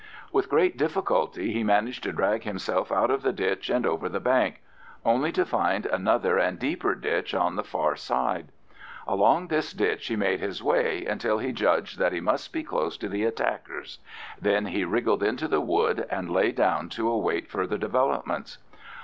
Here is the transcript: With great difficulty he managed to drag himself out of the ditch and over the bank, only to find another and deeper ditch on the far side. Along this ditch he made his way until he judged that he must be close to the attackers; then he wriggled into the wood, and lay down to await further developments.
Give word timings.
With 0.31 0.49
great 0.49 0.77
difficulty 0.77 1.53
he 1.53 1.63
managed 1.63 2.01
to 2.05 2.11
drag 2.11 2.41
himself 2.41 2.91
out 2.91 3.11
of 3.11 3.21
the 3.21 3.31
ditch 3.31 3.69
and 3.69 3.85
over 3.85 4.09
the 4.09 4.19
bank, 4.19 4.63
only 5.05 5.31
to 5.33 5.45
find 5.45 5.85
another 5.85 6.39
and 6.39 6.57
deeper 6.57 6.95
ditch 6.95 7.35
on 7.35 7.55
the 7.55 7.63
far 7.63 7.95
side. 7.95 8.47
Along 9.05 9.45
this 9.45 9.73
ditch 9.73 10.07
he 10.07 10.15
made 10.15 10.39
his 10.39 10.63
way 10.63 11.05
until 11.05 11.37
he 11.37 11.51
judged 11.51 11.99
that 11.99 12.13
he 12.13 12.19
must 12.19 12.51
be 12.51 12.63
close 12.63 12.97
to 12.97 13.09
the 13.09 13.25
attackers; 13.25 13.99
then 14.41 14.65
he 14.65 14.85
wriggled 14.85 15.21
into 15.21 15.47
the 15.47 15.61
wood, 15.61 16.07
and 16.09 16.31
lay 16.31 16.51
down 16.51 16.89
to 16.89 17.07
await 17.07 17.47
further 17.51 17.77
developments. 17.77 18.57